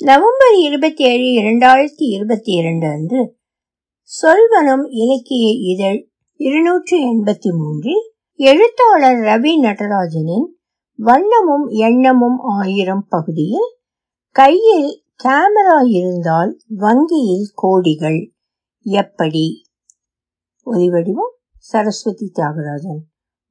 [0.00, 3.36] November இருபத்தி ஏழு இரண்டாயிரத்தி இருபத்தி இரண்டு அன்று
[4.10, 10.46] சொல்வனம் இலக்கிய இதழ் இருநூற்றி எண்பத்தி மூன்றில் எழுத்தாளர் ரவி நடராஜனின்
[10.98, 13.76] வண்ணமும் எண்ணமும் ஆயிரம் பகுதியில்
[14.30, 18.30] கையில் கேமரா இருந்தால் வங்கியில் கோடிகள்.
[18.82, 19.64] எப்படி?
[20.66, 23.02] ஒலிவடிவம் சரஸ்வதி தியாகராஜன்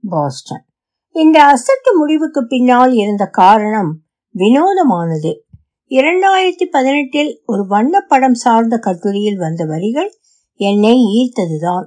[0.09, 0.65] பாஸ்டன்.
[1.11, 4.01] இந்த அசட்டு முடிவுக்கு பின்னால் இருந்த காரணம்
[4.35, 5.45] வினோதமானது.
[5.91, 10.09] இரண்டாயிரத்தி பதினெட்டில் ஒரு வண்ணப்படம் சார்ந்த கட்டுரையில் வந்த வரிகள்
[10.59, 11.85] என்னை ஈர்த்ததுதான்.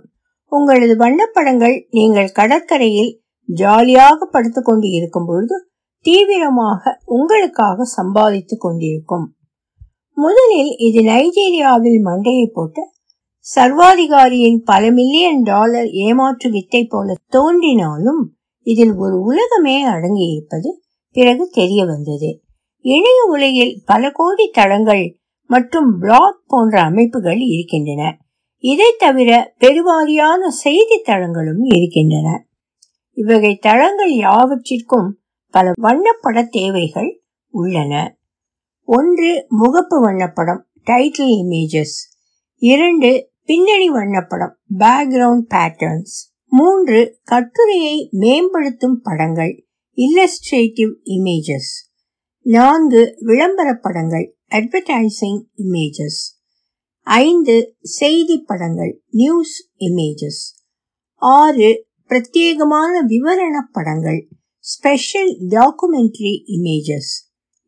[0.52, 3.12] உங்களது வண்ணப்படங்கள் நீங்கள் கடற்கரையில்
[3.48, 5.56] ஜாலியாக படுத்துக் கொண்டு இருக்கும் பொழுது
[6.06, 9.26] தீவிரமாக உங்களுக்காக சம்பாதித்துக் கொண்டிருக்கும்.
[10.16, 12.78] முதலில் இது நைஜீரியாவில் மண்டையை போட்ட
[13.46, 18.22] சர்வாதிகாரியின் பல மில்லியன் டாலர் ஏமாற்று வித்தை போல தோன்றினாலும்
[18.66, 20.70] இதில் ஒரு உலகமே அடங்கியிருப்பது
[21.16, 22.30] பிறகு தெரிய வந்தது
[22.84, 25.04] இணைய உலகில் பல கோடி தளங்கள்
[25.50, 28.02] மற்றும் பிளாக் போன்ற அமைப்புகள் இருக்கின்றன.
[28.64, 32.28] இதை தவிர பெருவாரியான செய்தி தளங்களும் இருக்கின்றன.
[33.16, 35.08] இவ்வகை தளங்கள் யாவற்றிற்கும்
[35.54, 37.10] பல வண்ணப்பட தேவைகள்
[37.54, 37.92] உள்ளன.
[38.88, 41.96] ஒன்று முகப்பு வண்ணப்படம் டைட்டில் இமேஜஸ்
[42.62, 43.10] இரண்டு
[43.44, 46.16] பின்னணி வண்ணப்படம் பேக்ரவுண்ட் பேட்டர்ன்ஸ்
[46.52, 49.52] மூன்று கட்டுரையை மேம்படுத்தும் படங்கள்
[49.98, 51.70] இல்லஸ்ட்ரேட்டிவ் இமேஜஸ்
[52.46, 56.20] நான்கு விளம்பர படங்கள் அட்வர்டைசிங் இமேஜஸ்
[57.06, 57.56] ஐந்து
[57.92, 60.40] செய்தி படங்கள் நியூஸ் இமேஜஸ்
[61.22, 61.68] ஆறு
[62.10, 64.20] பிரத்யேகமான விவரண படங்கள்
[64.64, 67.12] ஸ்பெஷல் டாக்குமெண்ட்ரி இமேஜஸ்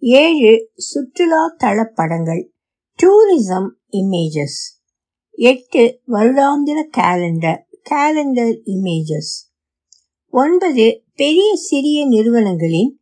[0.02, 2.42] ஏழு சுற்றுலா தள படங்கள்
[2.98, 4.58] டூரிசம் இமேஜஸ்
[5.44, 9.32] எட்டு வருடாந்திர கேலண்டர் கேலண்டர் இமேஜஸ்
[10.32, 12.92] ஒன்பது பெரிய சிறிய நிறுவனங்களின்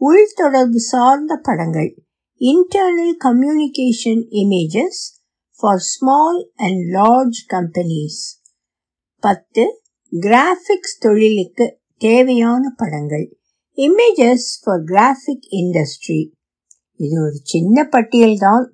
[0.00, 1.90] உள்தொடர்பு சார்ந்த படங்கள்.
[2.40, 5.00] Internal communication images
[5.58, 8.20] for small and large companies
[9.22, 9.64] பத்து
[10.12, 11.66] கிராஃபிக்ஸ் தொழிலுக்கு
[11.96, 13.26] தேவையான படங்கள்.
[13.78, 16.20] இமேஜஸ் ஃபார் கிராஃபிக் இண்டஸ்ட்ரி
[16.94, 18.66] இது ஒரு சின்ன பட்டியல்தான்.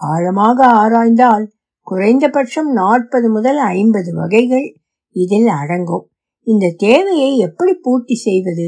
[0.00, 1.46] ஆழமாக ஆராய்ந்தால்
[1.86, 4.68] குறைந்தபட்சம் நாற்பது முதல் ஐம்பது வகைகள்
[5.16, 6.06] இதில் அடங்கும்.
[6.46, 8.66] இந்த தேவையை எப்படி பூர்த்தி செய்வது?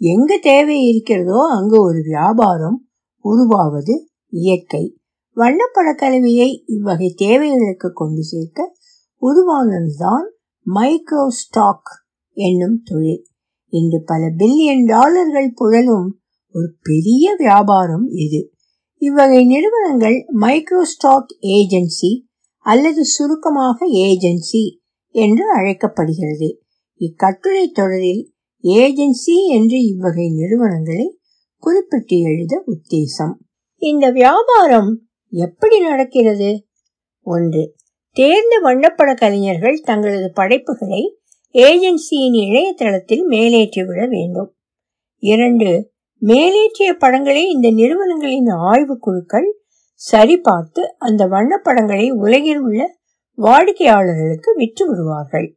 [0.00, 2.88] எங்கு தேவை இருக்கிறதோ அங்கு ஒரு வியாபாரம்
[3.24, 4.96] உருவாவது இயற்கை.
[5.36, 8.76] வண்ணப்பட கலவையை இவ்வகை தேவைகளுக்கு கொண்டு சேர்க்க
[9.22, 10.26] உருவானதுதான்
[10.74, 11.88] மைக்ரோ ஸ்டாக்
[12.32, 13.26] என்னும் தொழில்.
[13.72, 16.20] இன்று பல பில்லியன் டாலர்கள் புழலும்
[16.54, 18.52] ஒரு பெரிய வியாபாரம் இது.
[18.96, 22.22] இவ்வகை நிறுவனங்கள் மைக்ரோ ஸ்டாக் ஏஜென்சி
[22.58, 24.62] அல்லது சுருக்கமாக ஏஜென்சி
[25.08, 26.62] என்று அழைக்கப்படுகிறது.
[27.00, 28.32] இக்கட்டுரை தொடரில்
[28.64, 31.18] ஏஜென்சி என்று இவ்வகை நிறுவனங்களை
[31.62, 33.34] குறிப்பிட்டு எழுத உத்தேசம்.
[33.76, 36.66] இந்த வியாபாரம் எப்படி நடக்கிறது?
[37.20, 37.76] ஒன்று
[38.12, 41.18] தேர்ந்த வண்ணப்பட கலைஞர்கள் தங்களது படைப்புகளை
[41.52, 44.56] ஏஜென்சியின் இணையதளத்தில் மேலேற்றிவிட வேண்டும்.
[45.22, 45.90] இரண்டு
[46.22, 49.48] மேலேற்றிய படங்களை இந்த நிறுவனங்களின் ஆய்வு குழுக்கள்
[50.12, 52.96] சரிபார்த்து அந்த வண்ணப்படங்களை உலகில் உள்ள
[53.38, 55.56] வாடிக்கையாளர்களுக்கு விற்று விடுவார்கள்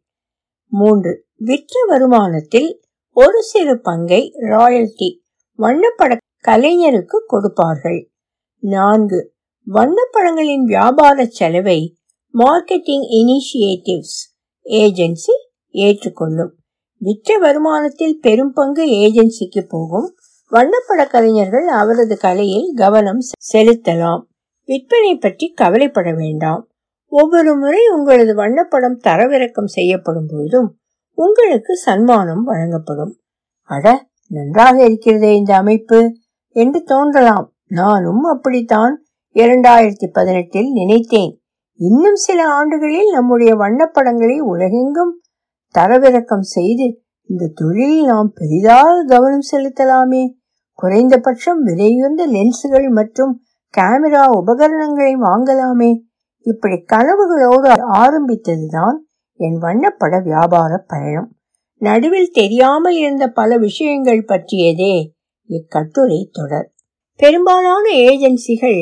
[0.68, 2.80] மூன்று விற்ற வருமானத்தில்
[3.14, 5.20] ஒரு சிறு பங்கை ராயல்டி
[5.60, 6.18] வண்ணப்பட
[6.48, 8.12] கலைஞருக்கு கொடுப்பார்கள்.
[8.60, 9.34] நான்கு
[9.68, 11.96] வண்ணப்படங்களின் வியாபார செலவை
[12.34, 14.18] மார்க்கெட்டிங் இனிஷியேட்டிவ்ஸ்
[14.66, 15.36] ஏஜென்சி
[15.68, 16.54] ஏற்றுக்கொள்ளும்.
[16.98, 20.16] விற்ற வருமானத்தில் பெரும் பங்கு ஏஜென்சிக்கு போகும்.
[20.52, 23.22] வண்ணப்பட கலைஞர்கள் அவரது கலையில் கவனம்
[23.54, 24.22] செலுத்தலாம்.
[24.66, 26.70] விற்பனை பற்றி கவலைப்பட வேண்டாம்.
[27.08, 30.81] ஒவ்வொரு முறை உங்களது வண்ணப்படம் தரவிறக்கம் செய்யப்படும் பொழுதும்
[31.14, 33.20] உங்களுக்கு சன்மானம் வழங்கப்படும்.
[33.62, 36.12] அட நன்றாக இருக்கிறதே இந்த அமைப்பு.
[36.50, 37.54] என்று தோன்றலாம்.
[37.68, 41.42] நானும் அப்படித்தான் இரண்டாயிரத்தி பதினெட்டில் நினைத்தேன்.
[41.74, 45.22] இன்னும் சில ஆண்டுகளில் நம்முடைய வண்ணப்படங்களை உலகெங்கும்
[45.80, 50.28] தரவிறக்கம் செய்து இந்த தொழிலில் நாம் பெரிதாக கவனம் செலுத்தலாமே.
[50.74, 53.42] குறைந்தபட்சம் விலையுந்த லென்ஸுகள் மற்றும்
[53.78, 56.00] கேமரா உபகரணங்களை வாங்கலாமே.
[56.40, 58.98] இப்படி கனவுகளோடு ஆரம்பித்ததுதான்
[59.42, 61.30] என் வண்ணப்பட வியாபார பயணம்
[61.82, 64.96] நடுவில் தெரியாமல் இருந்த பல விஷயங்கள் பற்றியதே
[65.50, 66.68] இக்கட்டுரை தொடர்.
[67.20, 68.82] பெரும்பாலான ஏஜென்சிகள்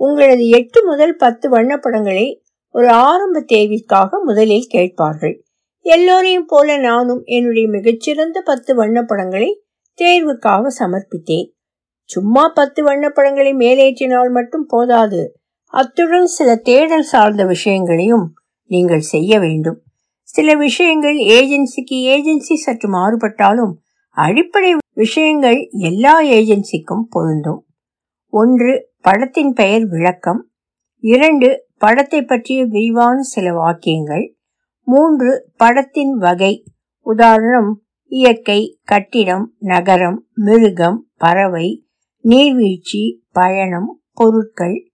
[0.00, 2.26] உங்களது எட்டு முதல் பத்து வண்ணப்படங்களை
[2.74, 5.44] ஒரு ஆரம்ப தேர்விற்காக முதலில் கேட்பார்கள்.
[5.80, 9.50] எல்லோரையும் போல நானும் என்னுடைய மிகச்சிறந்த பத்து வண்ணப்படங்களை
[9.98, 11.48] தேர்வுக்காக சமர்ப்பித்தேன்.
[12.08, 15.22] சும்மா பத்து வண்ணப்படங்களை மேலேற்றினால் மட்டும் போதாது.
[15.72, 18.26] அத்துடன் சில தேடல் சார்ந்த விஷயங்களையும்
[18.70, 19.82] நீங்கள் செய்ய வேண்டும்.
[20.28, 23.72] சில விஷயங்கள் ஏஜென்சிக்கு ஏஜென்சி சற்று மாறுபட்டாலும்
[24.10, 27.66] அடிப்படை விஷயங்கள் எல்லா ஏஜென்சிக்கும் பொருந்தும்.
[28.26, 30.50] ஒன்று படத்தின் பெயர் விளக்கம்.
[30.98, 34.36] இரண்டு படத்தை பற்றிய விரிவான சில வாக்கியங்கள்.
[34.82, 36.64] மூன்று படத்தின் வகை.
[37.00, 41.86] உதாரணம் இயற்கை கட்டிடம் நகரம் மிருகம் பறவை
[42.24, 44.92] நீர்வீழ்ச்சி பயணம் பொருட்கள்.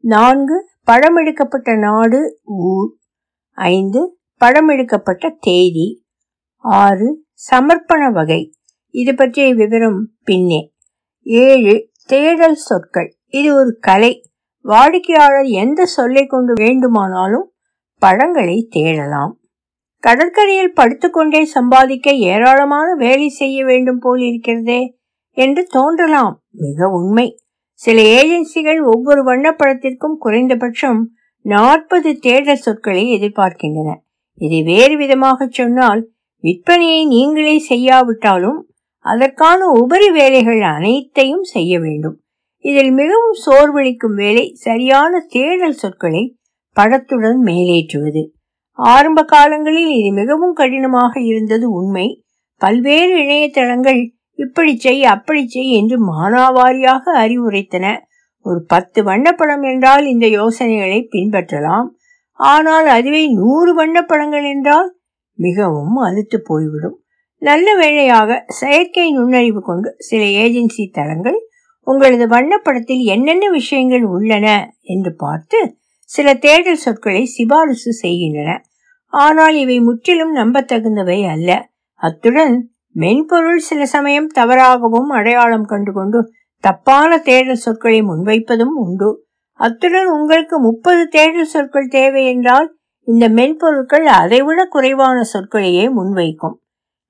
[0.00, 2.96] நான்கு படம் எடுக்கப்பட்ட நாடு ஊர்.
[3.50, 6.04] ஐந்து படம் எடுக்கப்பட்ட தேதி
[6.56, 8.54] ஆறு சமர்ப்பண வகை.
[8.90, 10.72] இது பற்றிய விவரம் பின்னே.
[11.22, 13.16] ஏழு தேடல் சொற்கள்.
[13.26, 14.30] இது ஒரு கலை.
[14.60, 17.52] வாடிக்கையாளர் எந்த சொல்லை கொண்டு வேண்டுமானாலும்
[17.98, 19.40] பழங்களை தேடலாம்.
[19.98, 24.98] கடற்கரையில் படுத்துக்கொண்டே சம்பாதிக்க ஏராளமான வேலை செய்ய வேண்டும் போல் இருக்கிறதே
[25.30, 26.44] என்று தோன்றலாம்.
[26.50, 27.42] மிக உண்மை.
[27.72, 31.10] சில ஏஜென்சிகள் ஒவ்வொரு வண்ணப்படத்திற்கும் குறைந்தபட்சம்
[31.40, 34.04] நாற்பது தேடல் சொற்களை எதிர்பார்க்கின்றன.
[34.40, 36.02] இதை வேறு விதமாக சொன்னால்
[36.44, 38.58] விற்பனையை நீங்களே செய்யாவிட்டாலும்
[39.04, 42.16] அதற்கான உபரி வேலைகள் அனைத்தையும் செய்ய வேண்டும்.
[42.64, 46.22] இதில் மிகவும் சோர்வளிக்கும் வேலை சரியான தேடல் சொற்களை
[46.76, 48.22] படத்துடன் மேலேற்றுவது.
[48.78, 52.06] ஆரம்ப காலங்களில் இது மிகவும் கடினமாக இருந்தது உண்மை.
[52.60, 54.00] பல்வேறு இணையதளங்கள்
[54.38, 57.86] இப்படி செய் அப்படி செய் என்று மானாவாரியாக அறிவுரைத்தன.
[58.46, 61.88] ஒரு பத்து வண்ணப்படம் என்றால் இந்த யோசனைகளை பின்பற்றலாம்.
[62.40, 64.98] ஆனால் அதுவே நூறு வண்ணப்படங்கள் என்றால்
[65.34, 67.00] மிகவும் அழுத்து போய்விடும்.
[67.38, 71.48] நல்ல வேளையாக செயற்கை நுண்ணறிவு கொண்டு சில ஏஜென்சி தளங்கள்
[71.82, 78.50] உங்களது வண்ணப்படத்தில் என்னென்ன விஷயங்கள் உள்ளன என்று பார்த்து சில தேடல் சொற்களை சிபாரிசு செய்கின்றன.
[79.06, 81.70] ஆனால் இவை முற்றிலும் நம்பத்தகுந்தவை அல்ல.
[81.94, 86.30] அத்துடன் மென்பொருள் சில சமயம் தவறாகவும் அடையாளம் கண்டுகொண்டு
[86.60, 89.25] தப்பான தேடல் சொற்களை முன்வைப்பதும் உண்டு.
[89.58, 96.54] அத்துடன் உங்களுக்கு முப்பது தேடல் சொற்கள் தேவை என்றால் இந்த மென்பொருட்கள் அதைவிட குறைவான சொற்களையே முன்வைக்கும்.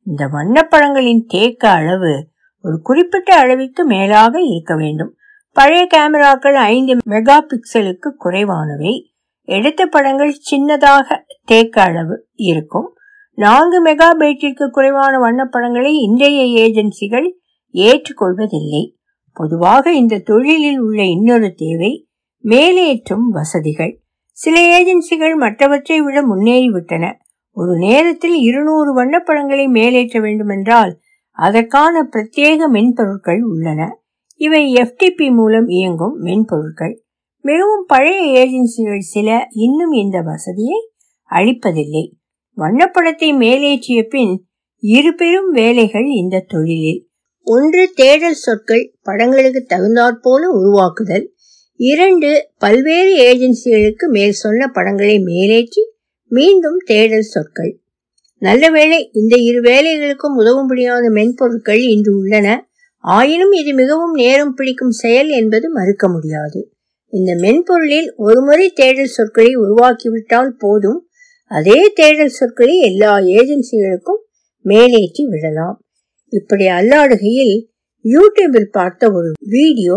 [0.02, 2.28] இந்த வண்ணப்படங்களின் தேக்க அளவு
[2.60, 5.16] ஒரு குறிப்பிட்ட அளவிற்கு மேலாக இருக்க வேண்டும்.
[5.52, 9.12] பழைய கேமராக்கள் ஐந்து மெகா பிக்சலுக்கு குறைவானவை.
[9.42, 12.96] எடுத்த படங்கள் சின்னதாக தேக்க அளவு இருக்கும்.
[13.32, 17.30] நான்கு மெகா பைட்டிற்கு குறைவான வண்ணப்படங்களை இன்றைய ஏஜென்சிகள்
[17.72, 18.94] ஏற்றுக்கொள்வதில்லை.
[19.32, 22.05] பொதுவாக இந்த தொழிலில் உள்ள இன்னொரு தேவை
[22.48, 24.00] மேலேற்றும் வசதிகள்.
[24.30, 27.12] சில ஏஜென்சிகள் மற்றவற்றை விட முன்னேறிவிட்டன.
[27.50, 30.98] ஒரு நேரத்தில் இருநூறு வண்ணப்படங்களை மேலேற்ற வேண்டுமென்றால்
[31.30, 34.00] அதற்கான பிரத்யேக மென்பொருட்கள் உள்ளன.
[34.34, 36.94] இவை எஃப்டிபி மூலம் இயங்கும் மென்பொருட்கள்.
[37.40, 40.90] மிகவும் பழைய ஏஜென்சிகள் சில இன்னும் இந்த வசதியை
[41.30, 42.10] அளிப்பதில்லை.
[42.56, 44.46] வண்ணப்படத்தை மேலேற்றிய பின்
[44.76, 47.08] இரு பெரும் வேலைகள் இந்த தொழிலில்.
[47.42, 51.35] ஒன்று தேடல் சொற்கள் படங்களுக்கு தகுந்தாற்போல உருவாக்குதல்.
[51.80, 55.82] இரண்டு பல்வேறு ஏஜென்சிகளுக்கு மேல் சொன்ன படங்களை மேலேற்றி
[56.30, 57.72] மீண்டும் தேடல் சொற்கள்.
[58.38, 62.48] நல்ல வேளை இந்த இரு வேலைகளுக்கும் உதவும்படியான மென்பொருட்கள் இன்று உள்ளன.
[63.00, 66.60] ஆயினும் இது மிகவும் நேரம் பிடிக்கும் செயல் என்பது மறுக்க முடியாது.
[67.08, 71.08] இந்த மென்பொருளில் ஒருமுறை தேடல் சொற்களை உருவாக்கிவிட்டால் போதும்.
[71.50, 74.20] அதே தேடல் சொற்களை எல்லா ஏஜென்சிகளுக்கும்
[74.64, 75.76] மேலேற்றி விடலாம்.
[76.32, 77.56] இப்படி அல்லாடுகையில்
[78.04, 79.96] யூடியூபில் பார்த்த ஒரு வீடியோ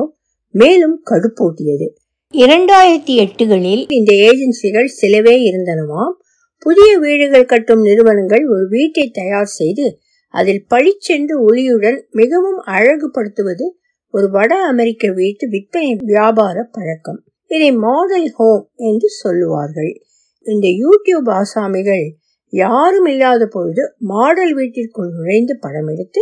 [0.52, 1.88] மேலும் கடுப்பூட்டியது.
[2.34, 6.14] இரண்டாயிரத்தி எட்டுகளில் இந்த ஏஜென்சிகள் சிலவே இருந்தனவாம்.
[6.58, 10.00] புதிய வீடுகள் கட்டும் நிறுவனங்கள் ஒரு வீட்டை தயார் செய்து
[10.34, 13.66] அதில் பளிச்சென்று ஒளியுடன் மிகவும் அழகுபடுத்துவது
[14.14, 17.24] ஒரு வட அமெரிக்க வீட்டு விற்பனை வியாபார பழக்கம்.
[17.48, 20.02] இதை மாடல் ஹோம் என்று சொல்லுவார்கள்.
[20.46, 22.06] இந்த யூடியூப் ஆசாமிகள்
[22.54, 26.22] யாரும் இல்லாத பொழுது மாடல் வீட்டிற்குள் நுழைந்து படம் எடுத்து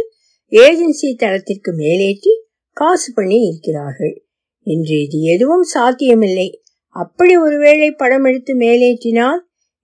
[0.51, 2.33] ஏஜென்சி தளத்திற்கு மேலேற்றி
[2.79, 4.15] காசு பண்ணி இருக்கிறார்கள்.
[4.67, 6.47] இன்று இது எதுவும் சாத்தியமில்லை.
[6.95, 9.39] அப்படி ஒருவேளை படம் எடுத்து மேலேற்றினால்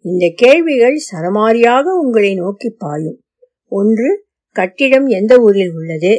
[0.05, 3.19] இந்த கேள்விகள் சரமாரியாக உங்களை நோக்கி பாயும்.
[3.71, 4.09] ஒன்று
[4.55, 6.13] கட்டிடம் எந்த ஊரில் உள்ளது?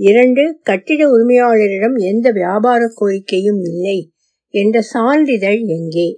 [0.00, 3.98] இரண்டு கட்டிட உரிமையாளரிடம் எந்த வியாபார கோரிக்கையும் இல்லை
[4.54, 6.08] என்ற சான்றிதழ் எங்கே?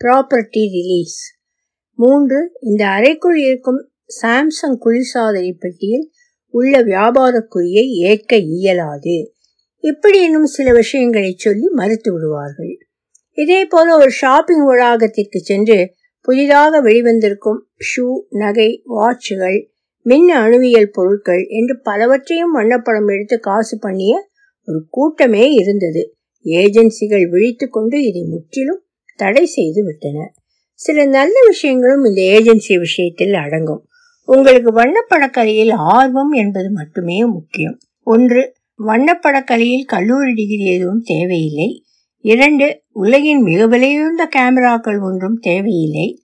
[0.00, 1.18] ப்ராப்பர்ட்டி ரிலீஸ்
[1.98, 3.80] மூன்று இந்த அறைக்குள் இருக்கும்
[4.22, 6.06] சாம்சங் குளிர்சாதனை பெட்டியில்
[6.54, 9.16] உள்ள வியாபார குறியை ஏற்க இயலாது.
[9.86, 12.78] இப்படி சில விஷயங்களை சொல்லி மறுத்து விடுவார்கள்.
[13.32, 19.66] இதே போல ஒரு ஷாப்பிங் வளாகத்திற்கு சென்று புதிதாக வெளிவந்திருக்கும் ஷூ நகை வாட்சுகள்
[20.02, 24.28] மின் அணுவியல் பொருட்கள் என்று பலவற்றையும் வண்ணப்படம் எடுத்து காசு பண்ணிய
[24.64, 26.16] ஒரு கூட்டமே இருந்தது.
[26.44, 28.82] ஏஜென்சிகள் விழித்து கொண்டு இதை முற்றிலும்
[29.16, 30.32] தடை செய்து விட்டன.
[30.74, 33.88] சில நல்ல விஷயங்களும் இந்த ஏஜென்சி விஷயத்தில் அடங்கும்.
[34.24, 37.78] உங்களுக்கு வண்ணப்படக்கலையில் ஆர்வம் என்பது மட்டுமே முக்கியம்.
[38.02, 41.84] ஒன்று வண்ணப்படக்கலையில் கல்லூரி டிகிரி எதுவும் தேவையில்லை.
[42.20, 46.22] இரண்டு உலகின் மிக விலையுந்த கேமராக்கள் ஒன்றும் தேவையில்லை.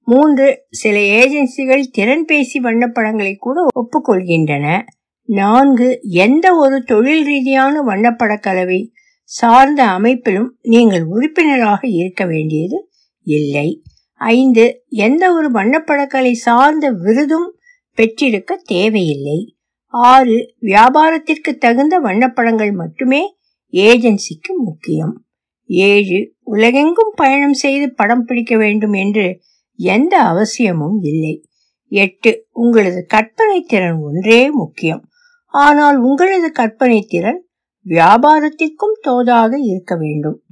[0.00, 4.82] மூன்று சில ஏஜென்சிகள் திறன் பேசி வண்ணப்படங்களை கூட ஒப்புக்கொள்கின்றன.
[5.24, 8.88] நான்கு எந்த ஒரு தொழில் ரீதியான வண்ணப்படக்கலவை
[9.22, 12.90] சார்ந்த அமைப்பிலும் நீங்கள் உறுப்பினராக இருக்க வேண்டியது
[13.22, 13.82] இல்லை.
[14.14, 17.54] ஐந்து எந்த ஒரு வண்ணப்படக்கலை சார்ந்த விருதும்
[17.94, 19.53] பெற்றிருக்க தேவையில்லை.
[20.02, 23.36] ஆறு வியாபாரத்திற்கு தகுந்த வண்ணப்படங்கள் மட்டுமே
[23.72, 25.24] ஏஜென்சிக்கு முக்கியம்.
[25.66, 29.40] ஏழு உலகெங்கும் பயணம் செய்து படம் பிடிக்க வேண்டும் என்று
[29.76, 31.44] எந்த அவசியமும் இல்லை.
[31.88, 35.02] எட்டு உங்களது கற்பனை திறன் ஒன்றே முக்கியம்.
[35.46, 37.46] ஆனால் உங்களது கற்பனை திறன்
[37.86, 40.42] வியாபாரத்திற்கும் தோதாக இருக்க வேண்டும்.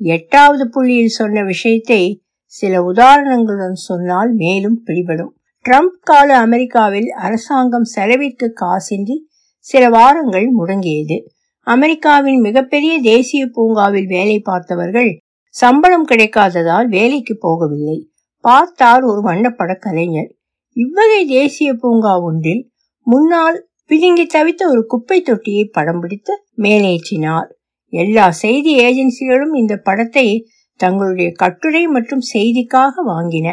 [0.00, 5.32] எட்டாவது புள்ளியில் சொன்ன விஷயத்தை சில உதாரணங்களுடன் சொன்னால் மேலும் பிடிபடும்.
[5.64, 9.16] ட்ரம்ப் கால அமெரிக்காவில் அரசாங்கம் செலவிற்கு காசின்றி
[9.66, 11.16] சில வாரங்கள் முடங்கியது.
[11.66, 15.10] அமெரிக்காவின் மிகப்பெரிய தேசிய பூங்காவில் வேலை பார்த்தவர்கள்
[15.54, 17.98] சம்பளம் கிடைக்காததால் வேலைக்கு போகவில்லை.
[18.44, 20.30] பார்த்தார் ஒரு வண்ணப்பட கலைஞர்
[20.76, 22.62] இவ்வகை தேசிய பூங்கா ஒன்றில்
[23.06, 23.58] முன்னால்
[23.90, 27.48] பிதுங்கி தவித்த ஒரு குப்பை தொட்டியை படம் பிடித்து மேலேற்றினார்.
[27.92, 30.26] எல்லா செய்தி ஏஜென்சிகளும் இந்த படத்தை
[30.80, 33.48] தங்களுடைய கட்டுரை மற்றும் செய்திக்காக வாங்கின.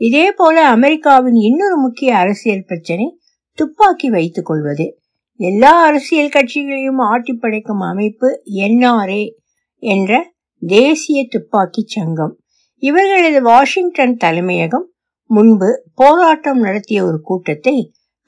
[0.00, 3.06] இதே போல அமெரிக்காவின் இன்னொரு முக்கிய அரசியல் பிரச்சனை
[3.58, 4.86] துப்பாக்கி வைத்துக் கொள்வது.
[5.40, 8.28] எல்லா அரசியல் கட்சிகளையும் ஆட்டி படைக்கும் அமைப்பு
[8.66, 9.24] என்ஆர்ஏ
[9.82, 10.12] என்ற
[10.62, 12.32] தேசிய துப்பாக்கி சங்கம்.
[12.82, 14.86] இவர்களது வாஷிங்டன் தலைமையகம்
[15.30, 17.76] முன்பு போராட்டம் நடத்திய ஒரு கூட்டத்தை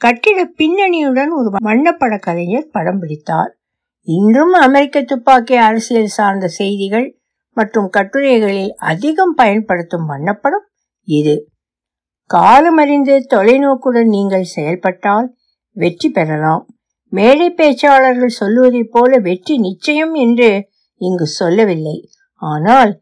[0.00, 3.52] கட்டிட பின்னணியுடன் ஒரு வண்ணப்பட கலைஞர் படம் பிடித்தார்.
[4.08, 7.08] இன்றும் அமெரிக்க துப்பாக்கி அரசியல் சார்ந்த செய்திகள்
[7.56, 10.66] மற்றும் கட்டுரைகளில் அதிகம் பயன்படுத்தும் வண்ணப்படம்
[11.08, 11.34] இது.
[12.34, 15.28] காலமறிந்து தொலைநோக்குடன் நீங்கள் செயல்பட்டால்
[15.76, 16.62] வெற்றி பெறலாம்.
[17.12, 20.50] மேடை பேச்சாளர்கள் சொல்லுவதைப் போல வெற்றி நிச்சயம் என்று
[21.00, 21.96] இங்கு சொல்லவில்லை.
[22.42, 22.92] ஆனால்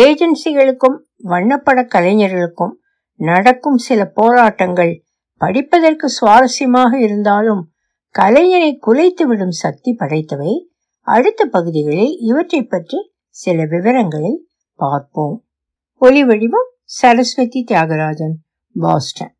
[0.00, 2.74] ஏஜென்சிகளுக்கும் வண்ணப்பட கலைஞர்களுக்கும்
[3.20, 4.92] நடக்கும் சில போராட்டங்கள்
[5.40, 7.62] படிப்பதற்கு சுவாரஸ்யமாக இருந்தாலும்
[8.14, 10.52] கலைஞரை குலைத்துவிடும் சக்தி படைத்தவை.
[11.06, 14.32] அடுத்த பகுதிகளில் இவற்றை பற்றி சில விவரங்களை
[14.78, 15.36] பார்ப்போம்.
[16.02, 18.36] ஒலி வடிவம் சரஸ்வதி தியாகராஜன்.
[18.76, 19.34] பாஸ்டன்